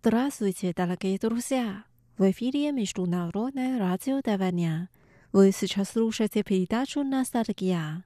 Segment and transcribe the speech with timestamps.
[0.00, 1.82] Здравствуйте, дорогие друзья!
[2.18, 4.90] В эфире Международное радио Тайваня.
[5.32, 8.04] Вы сейчас слушаете передачу «Ностальгия».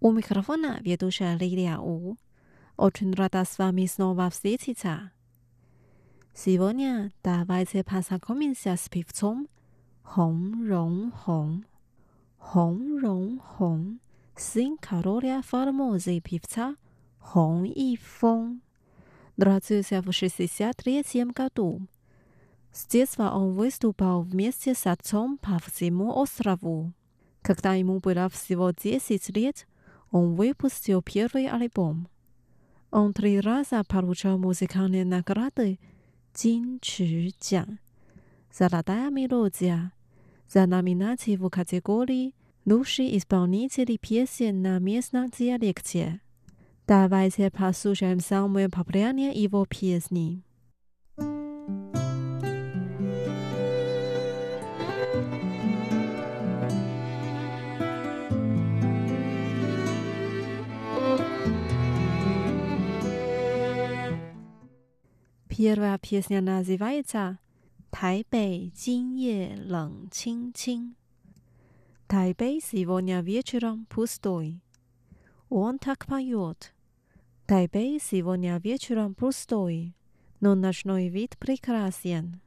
[0.00, 2.18] У микрофона ведущая Лилия У.
[2.76, 5.12] Очень рада с вами снова встретиться.
[6.34, 9.48] Сегодня давайте познакомимся с певцом
[10.04, 11.64] Хong Рong Хong.
[12.38, 13.98] Хong Рong Хong–
[14.36, 16.76] сын короля Формозы певца
[17.18, 18.60] Хong Ифон.
[19.36, 21.86] Родился в 63 году.
[22.72, 26.92] С детства он выступал вместе с отцом по всему острову.
[27.42, 29.66] Когда ему было всего 10 лет,
[30.10, 32.08] он выпустил первый альбом.
[32.90, 35.80] Он три раза получал музыкальные награды
[36.32, 37.78] Jin Chu 奖
[38.52, 39.92] «Золотая мелодия»
[40.48, 46.20] за номинации в категории «Лучший исполнитель песен на местном диалекте».
[46.87, 50.43] Давайте послушаем самые популярные его песни.
[65.47, 67.37] Первая песня называется
[67.91, 70.95] «Тайбэй 今夜冷清清».
[72.07, 74.63] Тайбэй сегодня вечером пустой.
[75.49, 76.72] Он так поет.
[77.45, 79.95] Тайбэй сегодня вечером пустой,
[80.39, 82.41] но ночной вид прекрасен.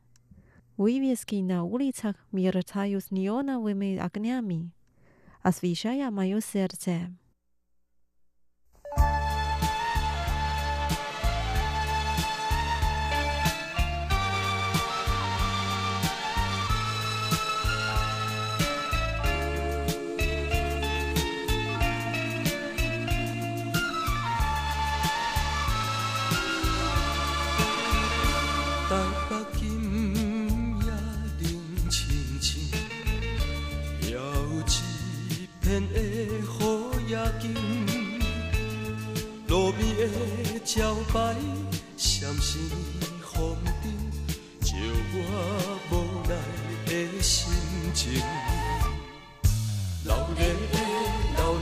[0.76, 4.72] Вывески на улицах мерцают неоновыми огнями,
[5.42, 7.10] освещая мое сердце.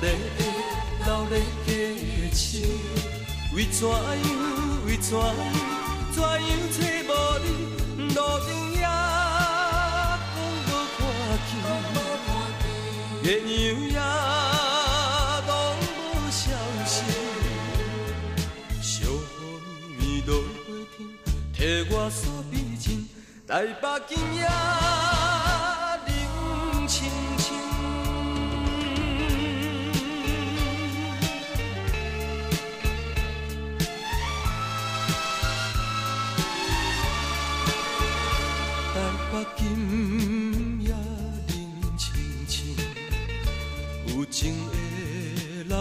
[0.02, 0.06] 力
[0.38, 0.40] 的、
[1.06, 1.34] 努力
[1.66, 1.70] 的
[2.34, 2.44] 手，
[3.54, 3.92] 为怎样？
[4.86, 5.24] 为怎样？
[6.12, 6.30] 怎样
[6.72, 7.12] 找无
[7.44, 7.46] 你？
[8.16, 8.84] 路灯也讲
[10.70, 11.96] 无
[12.26, 12.28] 看
[12.62, 13.50] 见，月娘
[13.90, 13.98] 也
[15.48, 15.50] 拢
[15.88, 15.98] 无
[16.32, 16.42] 消
[16.86, 16.94] 息。
[18.82, 19.42] 小雨
[19.98, 20.30] 咪落
[20.66, 20.98] 过天，
[21.54, 21.58] 替
[21.90, 22.86] 我锁鼻枕，
[23.48, 23.52] 台
[23.82, 24.40] 北今夜。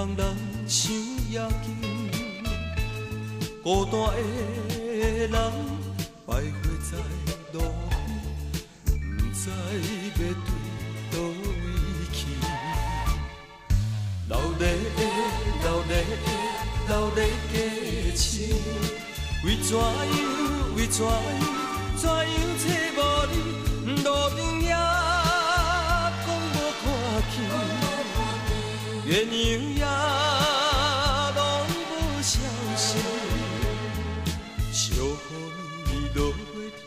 [0.06, 0.24] 人来
[0.68, 0.92] 想
[1.30, 1.40] 也。
[3.62, 3.92] 孤单
[4.68, 4.74] 的
[5.26, 5.34] 人
[6.26, 6.92] 徘徊在
[7.54, 7.56] 路
[8.84, 9.52] 边，不知要
[10.14, 10.20] 对
[11.10, 11.42] 叨位
[12.12, 12.18] 去。
[14.28, 14.62] 老泪
[14.94, 15.00] 的，
[15.64, 15.92] 老泪
[16.24, 16.26] 的，
[16.90, 17.18] 老泪
[17.50, 17.54] 的
[18.14, 18.54] 情，
[19.44, 19.82] 为怎样，
[20.76, 21.12] 为怎样，
[21.96, 22.18] 怎样
[22.58, 22.64] 找
[22.98, 23.00] 无
[23.32, 23.63] 你？
[29.14, 32.40] 月娘呀拢无消
[32.76, 32.98] 息，
[34.72, 36.34] 小雨落袂
[36.82, 36.84] 停，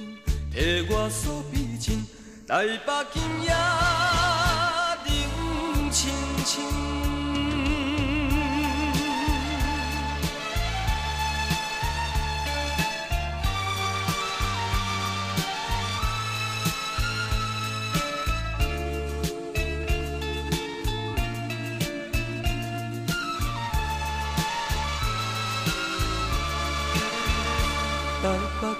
[0.51, 2.05] 替我诉悲情，
[2.45, 3.49] 在北京也
[5.05, 6.11] 冷清
[6.43, 7.06] 清。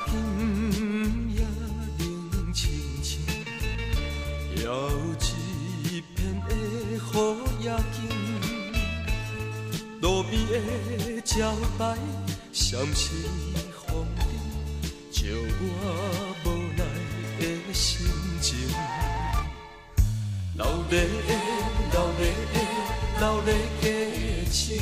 [0.06, 1.40] 今夜
[2.00, 2.70] 冷清
[3.02, 3.20] 清，
[4.64, 4.90] 有
[5.86, 6.16] 一片
[6.48, 6.50] 的
[7.00, 7.12] 好
[7.60, 7.98] 夜景，
[10.02, 11.98] 路边的招牌
[12.52, 13.06] 闪烁
[13.88, 14.26] 风灯，
[15.12, 15.18] 照
[15.60, 15.64] 我
[16.46, 16.48] 无
[16.78, 16.82] 奈
[17.40, 18.06] 的心
[18.42, 18.56] 情。
[20.56, 21.00] 老李的
[21.94, 22.22] 老李
[22.54, 22.56] 的
[23.22, 23.50] 老李
[23.82, 23.86] 的
[24.52, 24.80] 妻，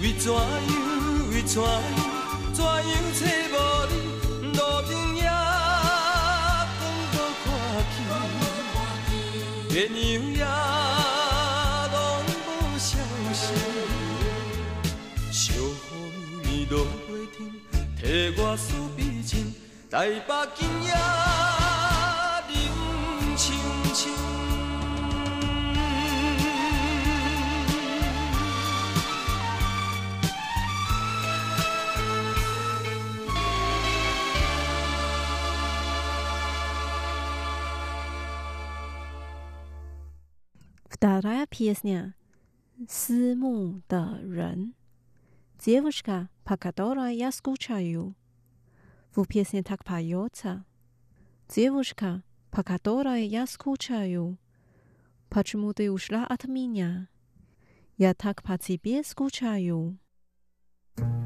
[0.00, 0.42] 为怎样？
[1.30, 2.15] 为怎样？
[2.56, 2.72] 怎样
[3.12, 3.20] 找
[3.52, 3.54] 无
[3.90, 3.92] 你？
[4.56, 4.58] 路
[4.88, 5.20] 灯也
[6.72, 6.80] 光
[7.12, 7.14] 无
[7.44, 7.46] 看
[7.92, 7.94] 去，
[9.68, 10.00] 电影
[10.32, 10.40] 也
[11.92, 11.94] 拢
[12.46, 12.48] 无
[12.78, 12.88] 消
[13.34, 13.42] 息。
[15.30, 15.60] 小雨
[16.42, 16.74] 绵绵落
[17.06, 17.38] 袂停，
[18.00, 18.02] 替
[18.38, 18.66] 我诉
[18.96, 19.54] 悲情。
[19.90, 19.94] 台
[20.26, 20.88] 北今夜
[22.48, 23.44] 冷清
[23.92, 24.35] 清。
[41.56, 42.14] песня
[42.86, 44.74] «Симу да рен».
[46.44, 48.14] По которой я скучаю.
[49.14, 50.66] В песне так поется.
[51.48, 54.38] Девушка, по которой я скучаю.
[55.30, 57.08] Почему ты ушла от меня?
[57.96, 59.98] Я так по тебе скучаю.
[60.98, 61.25] thank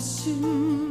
[0.00, 0.85] 心。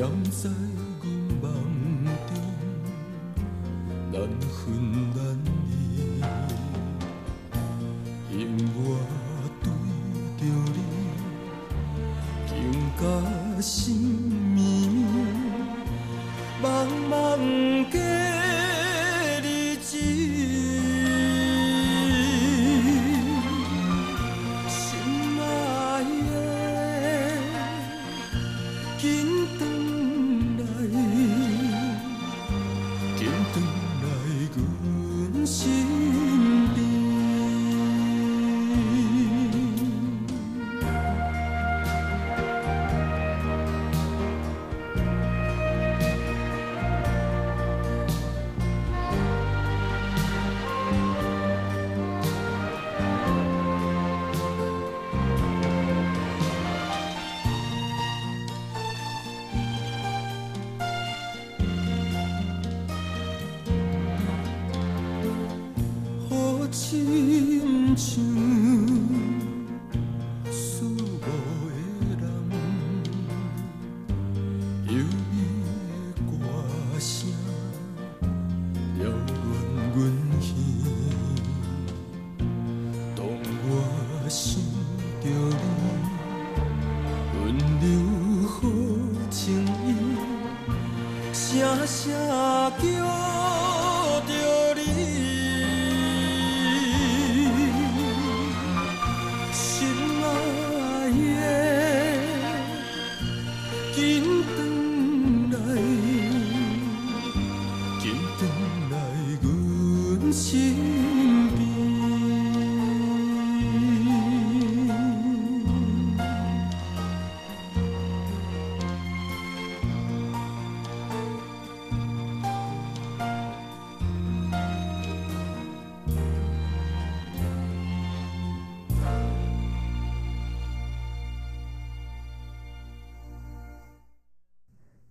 [0.00, 0.48] 站在
[1.42, 2.32] 阮梦中，
[4.10, 4.14] 难
[4.48, 4.56] 分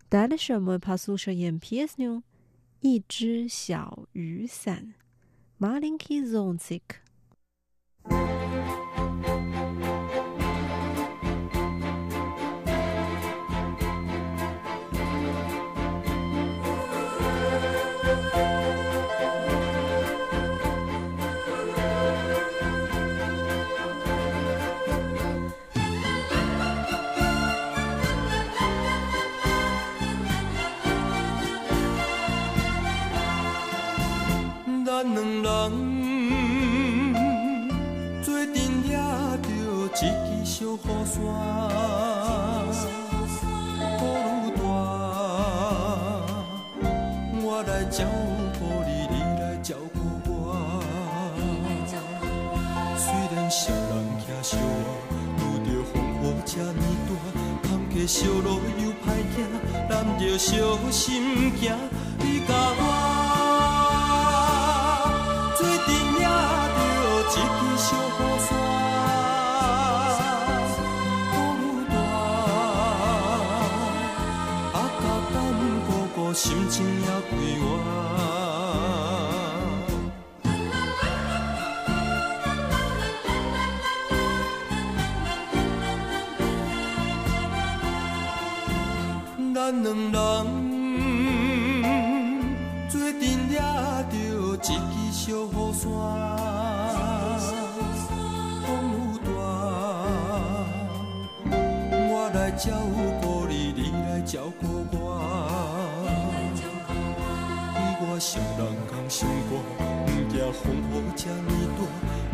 [0.10, 2.24] Dann schon passu schon ein Piesnu.
[2.82, 4.94] 一只小雨伞。
[5.60, 7.01] Malinki zonzik.
[76.41, 77.19] 心情要
[108.20, 108.60] 你我双人
[108.92, 109.52] 同心肝，
[110.06, 111.82] 不惊风雨这呢大，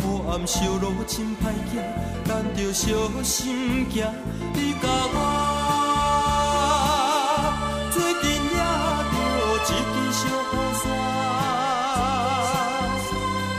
[0.01, 1.77] 黑暗小路真歹行，
[2.25, 2.81] 咱着小
[3.21, 4.03] 心行。
[4.55, 5.15] 你甲我。
[7.91, 8.57] 做阵抓
[9.13, 10.83] 着一支小雨伞，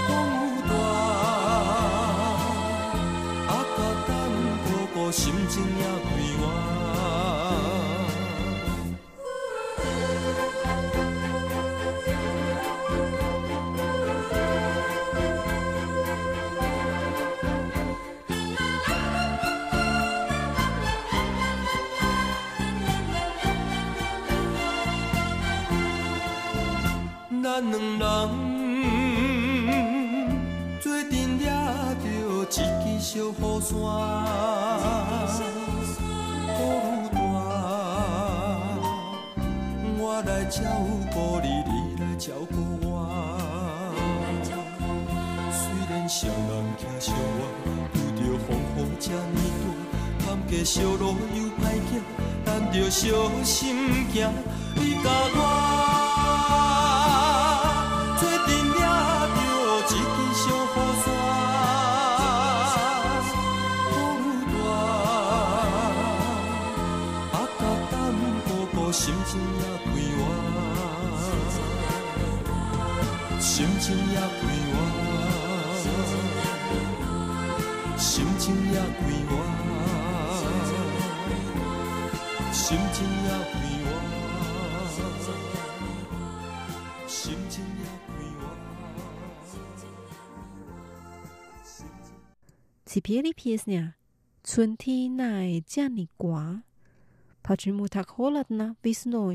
[0.09, 0.11] 风
[0.43, 0.75] 雨大，
[3.47, 3.79] 啊，甲
[4.09, 4.11] 胆
[4.67, 5.83] 顾顾，心情也
[27.57, 28.05] 咱两人
[30.79, 31.47] 做阵抓
[32.03, 32.07] 着
[32.45, 32.55] 一支
[33.01, 33.33] 小雨
[33.67, 33.73] 伞，
[36.53, 37.17] 雨愈大，
[39.97, 40.61] 我来照
[41.15, 41.73] 顾你，你
[42.03, 42.87] 来照顾我。
[45.51, 47.41] 虽然双人骑小我，
[47.95, 48.47] 遇着风
[48.77, 49.41] 雨这呢
[50.21, 51.91] 大，坎坷小路又歹行，
[52.45, 53.01] 咱着小
[53.43, 53.55] 心
[54.13, 54.15] 行。
[54.75, 55.41] 你甲我。
[73.57, 74.77] 心情也归我
[77.97, 79.09] 心情也归
[82.53, 83.29] 心情也
[87.07, 87.81] 心情也
[94.45, 96.63] 春天来这么寒
[97.43, 99.33] party moon 热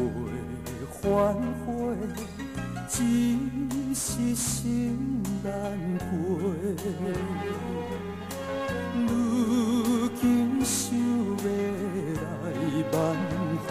[0.00, 0.24] 袂
[1.00, 1.02] 反
[1.64, 1.68] 悔，
[2.88, 2.94] 只
[3.94, 5.50] 是心难
[5.98, 6.02] 陪。
[9.06, 9.08] 如
[10.20, 10.20] 今
[10.64, 11.46] 想要
[12.16, 12.22] 来
[12.92, 12.94] 挽
[13.66, 13.68] 回，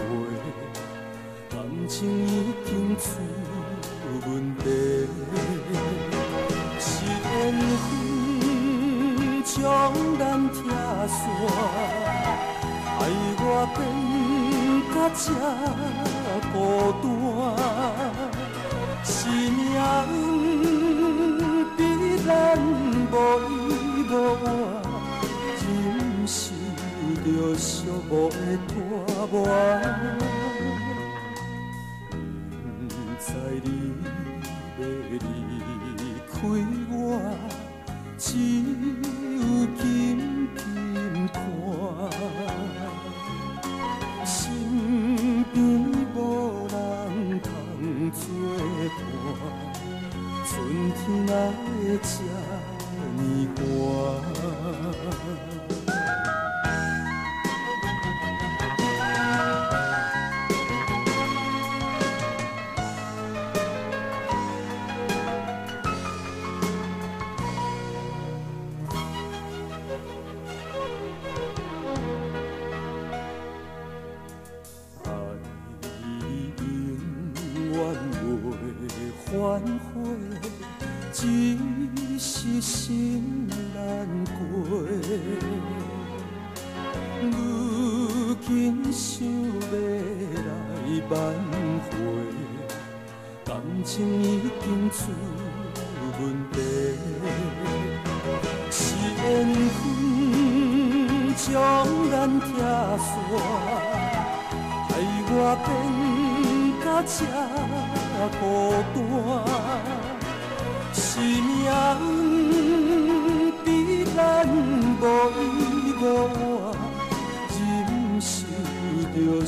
[1.49, 1.53] 感
[1.87, 2.27] 情已
[2.65, 3.03] 经出
[4.25, 4.65] 问题。
[6.79, 7.27] 是缘
[7.85, 7.87] 分
[9.43, 9.57] 将
[10.17, 10.21] 咱
[10.53, 10.57] 拆
[11.07, 11.17] 散。
[12.99, 13.01] 爱
[13.41, 13.43] 我
[13.75, 13.77] 变
[14.93, 15.23] 甲这
[16.59, 17.07] 孤单，
[19.05, 19.63] 是命
[21.77, 21.79] 比
[22.27, 22.27] 咱
[23.09, 23.15] 无
[23.47, 23.49] 依
[24.03, 24.43] 无靠，
[25.55, 25.63] 忍
[26.27, 26.51] 受
[27.23, 27.63] 着寂
[28.09, 28.35] 寞的
[28.67, 28.69] 拖
[29.31, 29.33] 磨。
[32.67, 33.25] 不知
[33.63, 33.67] 你
[34.83, 34.91] 要
[35.95, 36.35] 离开
[36.91, 36.93] 我，
[38.17, 38.27] 只
[39.37, 39.41] 有
[39.77, 39.79] 紧
[40.57, 40.59] 紧
[41.31, 41.39] 看。
[50.59, 52.09] 春天哪会这
[53.15, 53.55] 呢
[54.35, 55.48] 寒？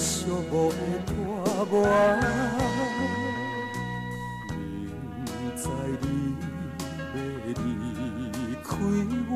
[0.01, 1.13] 寂寞的拖
[1.69, 1.71] 磨。
[4.49, 5.61] 明知
[6.01, 6.03] 你
[7.13, 7.17] 要
[7.53, 8.69] 离开
[9.29, 9.31] 我，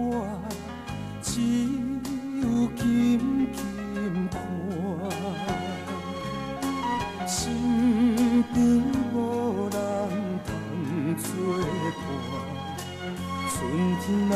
[1.22, 1.30] 只
[2.42, 2.44] 有
[2.76, 2.84] 紧
[3.54, 3.58] 紧
[4.32, 4.34] 看，
[7.28, 8.56] 心边
[9.14, 9.16] 无
[9.70, 9.74] 人
[10.46, 10.50] 通
[11.16, 11.24] 作。
[13.52, 13.56] 春
[14.02, 14.34] 天哪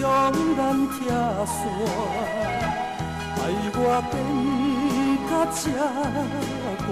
[0.00, 0.58] 将咱
[0.90, 0.96] 拆
[1.44, 1.58] 散，
[3.34, 3.36] 害
[3.74, 3.78] 我
[4.10, 4.14] 变
[5.28, 5.60] 甲这
[6.86, 6.88] 孤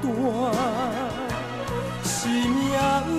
[0.00, 0.04] 单。
[2.02, 2.10] 是
[2.48, 2.58] 命
[3.10, 3.12] 运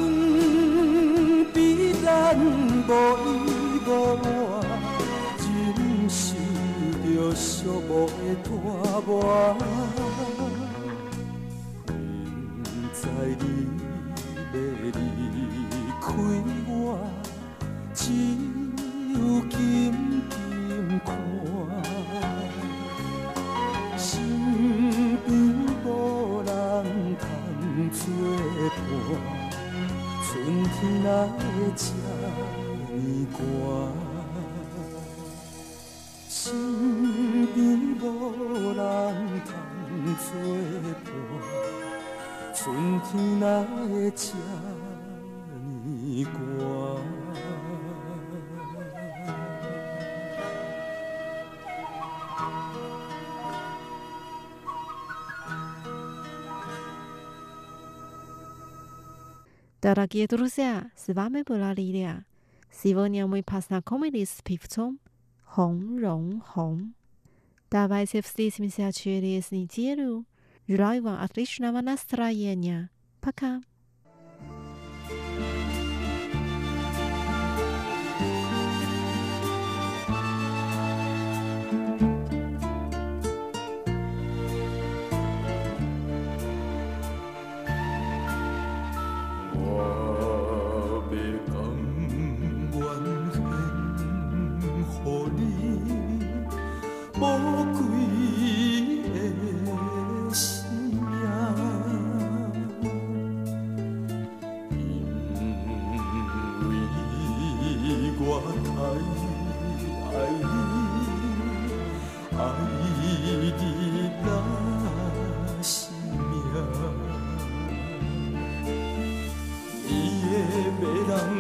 [1.54, 1.56] 比
[2.04, 2.90] 咱无
[3.28, 3.48] 依
[3.86, 6.20] 无靠，忍受
[7.04, 7.46] 着寂
[7.88, 8.46] 寞的拖
[9.06, 9.10] 磨。
[11.86, 13.00] 明知
[13.42, 13.44] 你
[14.54, 14.98] 要离
[16.02, 16.06] 开
[16.68, 16.72] 我，
[17.94, 18.02] 只
[19.58, 19.92] 有紧
[20.30, 21.08] 紧看，
[23.98, 24.12] 身
[25.26, 25.28] 边
[25.84, 25.88] 无
[26.46, 26.50] 人
[27.18, 27.26] 通
[27.92, 28.00] 作
[28.76, 28.80] 伴，
[30.24, 30.30] 春
[30.64, 31.36] 天哪会
[31.76, 31.82] 这
[32.94, 32.96] 呢
[33.34, 33.38] 寒？
[36.30, 36.38] 身
[37.48, 37.58] 边
[38.00, 38.04] 无
[38.74, 38.82] 人
[39.44, 39.50] 通
[40.18, 40.26] 作
[41.04, 41.06] 伴。
[42.54, 42.56] 春
[43.02, 43.44] 天哪
[43.90, 44.38] 会这呢
[46.24, 46.26] 寒
[59.88, 62.26] ？Дорогие друзья, с вами была Лилия.
[62.74, 65.00] Сегодня мы познакомились с певцом
[65.56, 66.92] Хong Рong Хong.
[67.72, 70.26] Давайте встретимся через неделю.
[70.68, 72.90] Желаю вам отличного настроения.
[73.22, 73.62] Пока.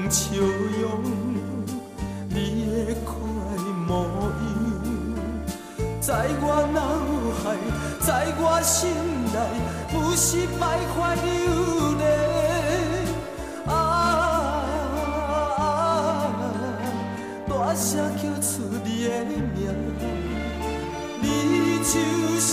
[0.09, 1.03] 笑容，
[2.29, 3.11] 你的快
[3.87, 4.45] 模样，
[5.99, 6.43] 在我
[6.73, 6.79] 脑
[7.43, 7.45] 海，
[7.99, 8.07] 在
[8.39, 8.89] 我心
[9.33, 9.35] 内，
[9.91, 10.59] 不是徘
[10.95, 11.25] 徊流
[11.97, 12.01] 连。
[13.65, 13.69] 啊
[15.57, 15.59] 啊，
[17.49, 18.47] 大声叫出
[18.85, 19.09] 你的
[19.53, 19.59] 名，
[21.21, 21.25] 你
[21.83, 21.93] 就
[22.39, 22.47] 是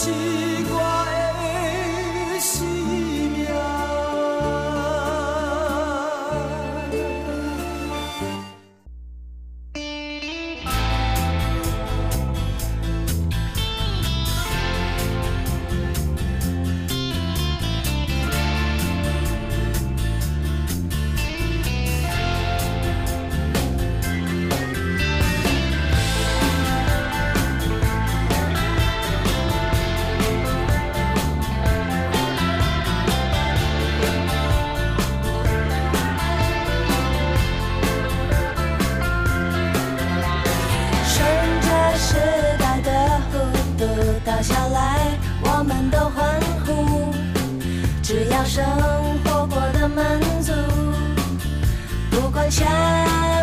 [52.55, 52.65] 车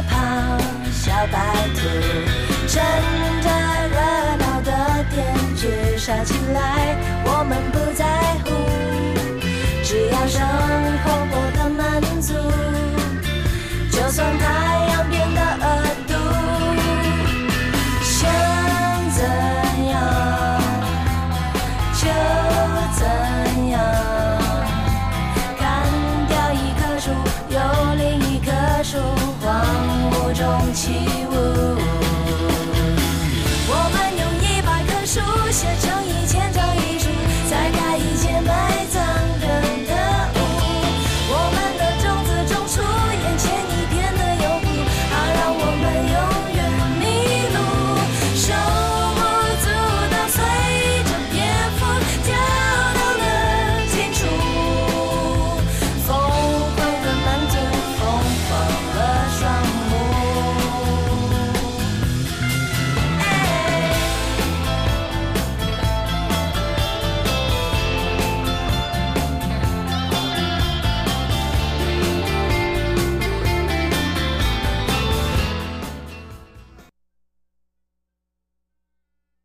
[0.07, 0.15] 跑，
[0.93, 1.35] 小白
[1.75, 1.79] 兔，
[2.65, 2.81] 趁
[3.41, 3.49] 着
[3.89, 3.97] 热
[4.37, 4.71] 闹的
[5.11, 6.95] 天去耍起来，
[7.25, 8.05] 我们不在
[8.45, 8.47] 乎，
[9.83, 10.39] 只要生
[11.03, 11.81] 活过得满
[12.21, 12.31] 足，
[13.91, 14.45] 就算太
[14.87, 14.90] 阳。